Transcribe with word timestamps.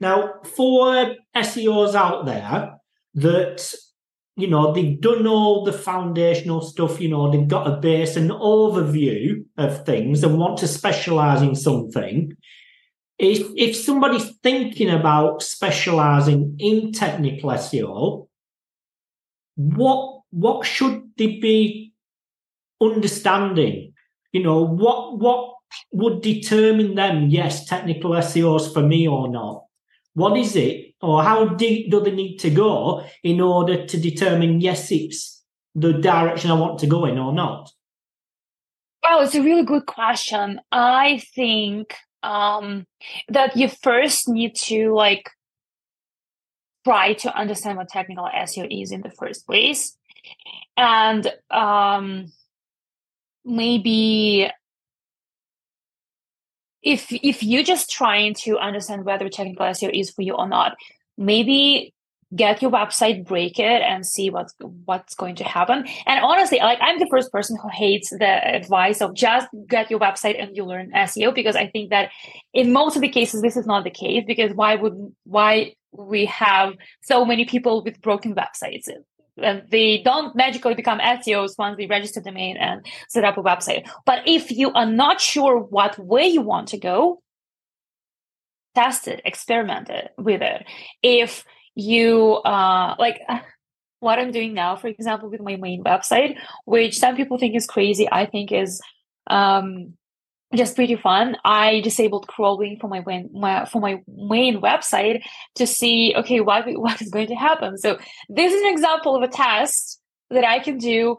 Now, 0.00 0.40
for 0.56 1.16
SEOs 1.36 1.94
out 1.94 2.26
there 2.26 2.78
that 3.14 3.74
you 4.38 4.46
know, 4.46 4.72
they've 4.72 5.00
done 5.00 5.26
all 5.26 5.64
the 5.64 5.72
foundational 5.72 6.60
stuff, 6.60 7.00
you 7.00 7.08
know, 7.08 7.28
they've 7.28 7.48
got 7.48 7.66
a 7.66 7.76
base 7.76 8.14
and 8.14 8.30
overview 8.30 9.44
of 9.56 9.84
things 9.84 10.22
and 10.22 10.38
want 10.38 10.58
to 10.58 10.68
specialize 10.68 11.42
in 11.42 11.56
something. 11.56 12.32
If, 13.18 13.48
if 13.56 13.74
somebody's 13.74 14.30
thinking 14.44 14.90
about 14.90 15.42
specializing 15.42 16.54
in 16.60 16.92
technical 16.92 17.50
SEO, 17.50 18.28
what 19.56 20.20
what 20.30 20.64
should 20.64 21.10
they 21.16 21.38
be 21.38 21.92
understanding? 22.80 23.92
You 24.30 24.44
know, 24.44 24.64
what 24.64 25.18
what 25.18 25.54
would 25.90 26.22
determine 26.22 26.94
them, 26.94 27.28
yes, 27.28 27.66
technical 27.66 28.12
SEOs 28.12 28.72
for 28.72 28.82
me 28.82 29.08
or 29.08 29.28
not? 29.28 29.64
What 30.18 30.36
is 30.36 30.56
it 30.56 30.94
or 31.00 31.22
how 31.22 31.44
deep 31.44 31.92
do 31.92 32.00
they 32.00 32.10
need 32.10 32.38
to 32.38 32.50
go 32.50 33.04
in 33.22 33.40
order 33.40 33.86
to 33.86 34.00
determine 34.00 34.60
yes 34.60 34.90
it's 34.90 35.44
the 35.76 35.92
direction 35.92 36.50
i 36.50 36.54
want 36.54 36.80
to 36.80 36.88
go 36.88 37.04
in 37.04 37.18
or 37.18 37.32
not? 37.32 37.70
Well 39.04 39.20
it's 39.20 39.36
a 39.36 39.42
really 39.42 39.64
good 39.64 39.86
question. 39.86 40.60
I 40.72 41.22
think 41.36 41.94
um, 42.24 42.84
that 43.28 43.56
you 43.56 43.68
first 43.68 44.28
need 44.28 44.56
to 44.66 44.92
like 44.92 45.30
try 46.84 47.12
to 47.12 47.32
understand 47.38 47.78
what 47.78 47.88
technical 47.88 48.24
seo 48.24 48.66
is 48.68 48.90
in 48.90 49.02
the 49.02 49.12
first 49.12 49.46
place. 49.46 49.96
And 50.76 51.32
um, 51.48 52.32
maybe 53.44 54.50
if 56.88 57.12
if 57.12 57.42
you're 57.42 57.62
just 57.74 57.90
trying 57.90 58.34
to 58.34 58.58
understand 58.58 59.04
whether 59.04 59.28
technical 59.28 59.66
SEO 59.66 59.90
is 59.92 60.10
for 60.10 60.22
you 60.22 60.34
or 60.34 60.48
not, 60.48 60.74
maybe 61.18 61.92
get 62.34 62.60
your 62.62 62.70
website, 62.70 63.26
break 63.26 63.58
it, 63.58 63.82
and 63.82 64.06
see 64.06 64.30
what's 64.30 64.54
what's 64.86 65.14
going 65.14 65.36
to 65.36 65.44
happen. 65.44 65.86
And 66.06 66.24
honestly, 66.24 66.58
like 66.58 66.78
I'm 66.80 66.98
the 66.98 67.08
first 67.10 67.30
person 67.30 67.58
who 67.60 67.68
hates 67.68 68.10
the 68.10 68.32
advice 68.56 69.02
of 69.02 69.14
just 69.14 69.48
get 69.66 69.90
your 69.90 70.00
website 70.00 70.42
and 70.42 70.56
you 70.56 70.64
learn 70.64 70.90
SEO 70.92 71.34
because 71.34 71.56
I 71.56 71.66
think 71.66 71.90
that 71.90 72.10
in 72.54 72.72
most 72.72 72.96
of 72.96 73.02
the 73.02 73.08
cases 73.08 73.42
this 73.42 73.56
is 73.56 73.66
not 73.66 73.84
the 73.84 73.90
case 73.90 74.24
because 74.26 74.52
why 74.54 74.74
would 74.74 74.94
why 75.24 75.74
we 75.92 76.24
have 76.26 76.74
so 77.02 77.24
many 77.24 77.44
people 77.44 77.82
with 77.82 78.00
broken 78.00 78.34
websites 78.34 78.88
they 79.70 80.02
don't 80.04 80.34
magically 80.34 80.74
become 80.74 80.98
SEOs 80.98 81.58
once 81.58 81.76
they 81.76 81.86
register 81.86 82.20
the 82.20 82.30
domain 82.30 82.56
and 82.56 82.84
set 83.08 83.24
up 83.24 83.38
a 83.38 83.42
website. 83.42 83.88
But 84.04 84.22
if 84.26 84.50
you 84.50 84.72
are 84.72 84.86
not 84.86 85.20
sure 85.20 85.58
what 85.58 85.98
way 85.98 86.26
you 86.26 86.42
want 86.42 86.68
to 86.68 86.78
go, 86.78 87.22
test 88.74 89.08
it, 89.08 89.20
experiment 89.24 89.90
it 89.90 90.12
with 90.16 90.42
it. 90.42 90.64
If 91.02 91.44
you 91.74 92.34
uh, 92.44 92.96
like 92.98 93.20
what 94.00 94.18
I'm 94.18 94.30
doing 94.30 94.54
now, 94.54 94.76
for 94.76 94.88
example, 94.88 95.30
with 95.30 95.40
my 95.40 95.56
main 95.56 95.82
website, 95.82 96.36
which 96.64 96.98
some 96.98 97.16
people 97.16 97.38
think 97.38 97.56
is 97.56 97.66
crazy, 97.66 98.08
I 98.10 98.26
think 98.26 98.52
is 98.52 98.80
um, 99.28 99.94
just 100.54 100.76
pretty 100.76 100.96
fun. 100.96 101.36
I 101.44 101.80
disabled 101.80 102.26
crawling 102.26 102.78
for 102.80 102.88
my, 102.88 103.02
my 103.32 103.66
for 103.66 103.80
my 103.80 104.02
main 104.08 104.60
website 104.60 105.22
to 105.56 105.66
see 105.66 106.14
okay 106.16 106.40
what 106.40 106.64
what 106.78 107.00
is 107.02 107.10
going 107.10 107.28
to 107.28 107.34
happen. 107.34 107.76
So 107.78 107.98
this 108.28 108.52
is 108.52 108.62
an 108.62 108.68
example 108.68 109.16
of 109.16 109.22
a 109.22 109.28
test 109.28 110.00
that 110.30 110.44
I 110.44 110.58
can 110.58 110.78
do 110.78 111.16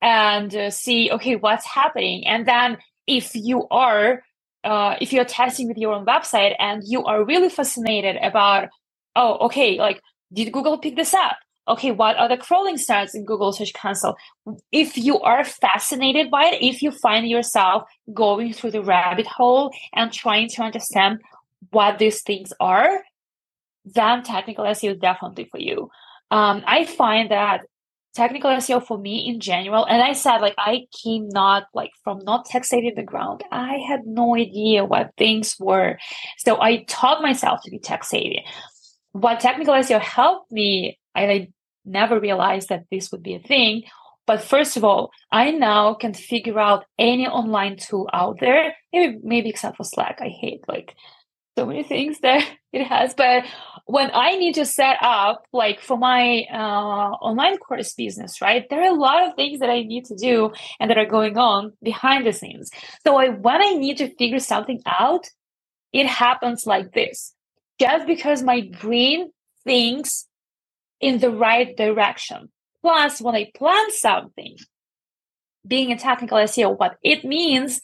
and 0.00 0.54
uh, 0.54 0.70
see 0.70 1.10
okay 1.12 1.36
what's 1.36 1.66
happening. 1.66 2.26
And 2.26 2.46
then 2.46 2.78
if 3.06 3.34
you 3.34 3.66
are 3.70 4.22
uh, 4.64 4.96
if 5.00 5.12
you're 5.12 5.24
testing 5.24 5.68
with 5.68 5.78
your 5.78 5.94
own 5.94 6.04
website 6.04 6.54
and 6.58 6.82
you 6.84 7.04
are 7.04 7.24
really 7.24 7.48
fascinated 7.48 8.16
about 8.22 8.68
oh 9.14 9.46
okay 9.46 9.78
like 9.78 10.02
did 10.32 10.52
Google 10.52 10.78
pick 10.78 10.96
this 10.96 11.14
up? 11.14 11.36
Okay, 11.68 11.92
what 11.92 12.16
are 12.16 12.28
the 12.28 12.36
crawling 12.36 12.76
stats 12.76 13.14
in 13.14 13.24
Google 13.24 13.52
Search 13.52 13.72
Console? 13.74 14.16
If 14.72 14.96
you 14.96 15.20
are 15.20 15.44
fascinated 15.44 16.30
by 16.30 16.46
it, 16.46 16.62
if 16.62 16.82
you 16.82 16.90
find 16.90 17.28
yourself 17.28 17.84
going 18.12 18.52
through 18.52 18.72
the 18.72 18.82
rabbit 18.82 19.26
hole 19.26 19.72
and 19.94 20.12
trying 20.12 20.48
to 20.50 20.62
understand 20.62 21.20
what 21.70 21.98
these 21.98 22.22
things 22.22 22.52
are, 22.60 23.02
then 23.84 24.22
technical 24.22 24.64
SEO 24.64 24.92
is 24.92 24.98
definitely 24.98 25.48
for 25.50 25.58
you. 25.58 25.90
Um, 26.30 26.62
I 26.66 26.84
find 26.84 27.30
that 27.30 27.62
technical 28.14 28.50
SEO 28.50 28.84
for 28.84 28.98
me 28.98 29.26
in 29.28 29.40
general, 29.40 29.84
and 29.84 30.02
I 30.02 30.12
said 30.12 30.38
like 30.38 30.54
I 30.58 30.86
came 31.02 31.28
not 31.28 31.64
like 31.74 31.90
from 32.04 32.20
not 32.24 32.46
tech 32.46 32.64
savvy 32.64 32.90
background. 32.90 33.44
I 33.50 33.78
had 33.88 34.06
no 34.06 34.36
idea 34.36 34.84
what 34.84 35.12
things 35.16 35.56
were, 35.58 35.98
so 36.38 36.60
I 36.60 36.84
taught 36.84 37.22
myself 37.22 37.60
to 37.64 37.70
be 37.70 37.78
tech 37.78 38.04
savvy. 38.04 38.44
What 39.12 39.40
technical 39.40 39.74
SEO 39.74 40.00
helped 40.00 40.52
me, 40.52 40.98
I 41.14 41.48
never 41.88 42.20
realized 42.20 42.68
that 42.68 42.84
this 42.90 43.10
would 43.10 43.22
be 43.22 43.34
a 43.34 43.40
thing. 43.40 43.84
But 44.26 44.42
first 44.42 44.76
of 44.76 44.84
all, 44.84 45.10
I 45.32 45.50
now 45.52 45.94
can 45.94 46.12
figure 46.12 46.58
out 46.58 46.84
any 46.98 47.26
online 47.26 47.78
tool 47.78 48.10
out 48.12 48.36
there, 48.40 48.74
maybe, 48.92 49.18
maybe 49.22 49.48
except 49.48 49.78
for 49.78 49.84
Slack. 49.84 50.18
I 50.20 50.28
hate 50.28 50.60
like 50.68 50.94
so 51.58 51.66
many 51.66 51.82
things 51.82 52.20
that 52.22 52.46
it 52.72 52.84
has. 52.86 53.14
But 53.14 53.44
when 53.86 54.10
I 54.12 54.36
need 54.36 54.54
to 54.56 54.66
set 54.66 54.98
up, 55.00 55.44
like 55.52 55.80
for 55.80 55.96
my 55.96 56.44
uh, 56.52 57.10
online 57.20 57.56
course 57.56 57.94
business, 57.94 58.40
right, 58.42 58.66
there 58.68 58.82
are 58.82 58.94
a 58.94 59.00
lot 59.00 59.26
of 59.26 59.34
things 59.34 59.60
that 59.60 59.70
I 59.70 59.82
need 59.82 60.04
to 60.06 60.14
do 60.14 60.52
and 60.78 60.90
that 60.90 60.98
are 60.98 61.06
going 61.06 61.38
on 61.38 61.72
behind 61.82 62.26
the 62.26 62.32
scenes. 62.32 62.70
So 63.06 63.16
I, 63.16 63.30
when 63.30 63.62
I 63.62 63.72
need 63.74 63.96
to 63.96 64.14
figure 64.16 64.40
something 64.40 64.82
out, 64.86 65.24
it 65.92 66.06
happens 66.06 66.66
like 66.66 66.92
this. 66.92 67.34
Just 67.80 68.06
because 68.06 68.42
my 68.42 68.68
brain 68.80 69.30
thinks 69.64 70.27
in 71.00 71.18
the 71.18 71.30
right 71.30 71.76
direction. 71.76 72.50
Plus, 72.82 73.20
when 73.20 73.34
I 73.34 73.50
plan 73.54 73.90
something, 73.90 74.56
being 75.66 75.92
a 75.92 75.98
technical 75.98 76.38
SEO, 76.38 76.78
what 76.78 76.96
it 77.02 77.24
means, 77.24 77.80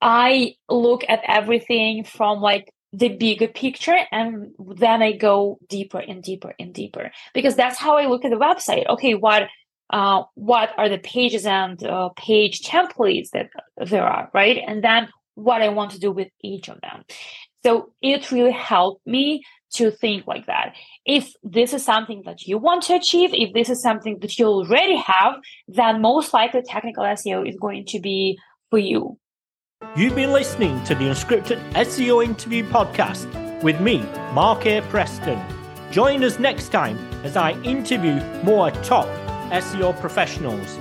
I 0.00 0.56
look 0.68 1.04
at 1.08 1.22
everything 1.26 2.04
from 2.04 2.40
like 2.40 2.70
the 2.92 3.08
bigger 3.08 3.48
picture 3.48 3.98
and 4.12 4.52
then 4.58 5.02
I 5.02 5.12
go 5.12 5.58
deeper 5.68 5.98
and 5.98 6.22
deeper 6.22 6.54
and 6.58 6.72
deeper 6.72 7.10
because 7.32 7.56
that's 7.56 7.78
how 7.78 7.96
I 7.96 8.06
look 8.06 8.24
at 8.24 8.30
the 8.30 8.36
website. 8.36 8.86
Okay, 8.86 9.14
what 9.14 9.48
uh, 9.90 10.22
what 10.34 10.70
are 10.78 10.88
the 10.88 10.98
pages 10.98 11.44
and 11.44 11.82
uh, 11.84 12.10
page 12.16 12.62
templates 12.62 13.30
that 13.30 13.50
there 13.78 14.06
are, 14.06 14.30
right? 14.32 14.62
And 14.66 14.82
then 14.82 15.08
what 15.34 15.62
I 15.62 15.68
want 15.68 15.92
to 15.92 15.98
do 15.98 16.10
with 16.12 16.28
each 16.42 16.68
of 16.68 16.80
them. 16.80 17.04
So 17.64 17.92
it 18.00 18.30
really 18.30 18.52
helped 18.52 19.06
me 19.06 19.42
to 19.74 19.90
think 19.90 20.26
like 20.26 20.46
that. 20.46 20.74
If 21.04 21.32
this 21.42 21.72
is 21.72 21.84
something 21.84 22.22
that 22.24 22.46
you 22.46 22.58
want 22.58 22.82
to 22.84 22.94
achieve, 22.94 23.30
if 23.32 23.52
this 23.52 23.68
is 23.68 23.82
something 23.82 24.18
that 24.20 24.38
you 24.38 24.46
already 24.46 24.96
have, 24.96 25.34
then 25.68 26.00
most 26.00 26.32
likely 26.32 26.62
technical 26.62 27.04
SEO 27.04 27.48
is 27.48 27.56
going 27.56 27.84
to 27.86 28.00
be 28.00 28.38
for 28.70 28.78
you. 28.78 29.18
You've 29.96 30.14
been 30.14 30.32
listening 30.32 30.82
to 30.84 30.94
the 30.94 31.04
Unscripted 31.04 31.60
SEO 31.72 32.24
Interview 32.24 32.64
Podcast 32.64 33.28
with 33.62 33.80
me, 33.80 33.98
Mark 34.32 34.66
A. 34.66 34.80
Preston. 34.82 35.40
Join 35.90 36.24
us 36.24 36.38
next 36.38 36.70
time 36.70 36.98
as 37.22 37.36
I 37.36 37.52
interview 37.62 38.20
more 38.42 38.70
top 38.70 39.06
SEO 39.50 39.98
professionals. 40.00 40.78